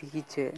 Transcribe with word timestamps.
दीजिए 0.00 0.50